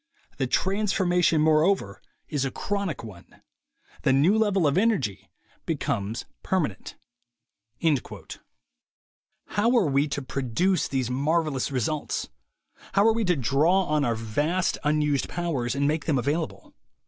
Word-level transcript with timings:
"The 0.39 0.47
transformation, 0.47 1.41
moreover, 1.41 2.01
is 2.27 2.43
a 2.43 2.49
chronic 2.49 3.03
one: 3.03 3.43
the 4.01 4.11
new 4.11 4.35
level 4.35 4.65
of 4.65 4.75
energy 4.75 5.29
becomes 5.67 6.25
permanent." 6.41 6.95
How 9.45 9.77
are 9.77 9.85
we 9.85 10.07
to 10.07 10.23
produce 10.23 10.87
these 10.87 11.11
marvellous 11.11 11.71
results? 11.71 12.29
How 12.93 13.05
are 13.05 13.13
we 13.13 13.25
to 13.25 13.35
draw 13.35 13.83
on 13.83 14.03
our 14.03 14.15
vast 14.15 14.79
unused 14.83 15.29
powers 15.29 15.75
and 15.75 15.87
make 15.87 16.05
them 16.05 16.17
available? 16.17 16.73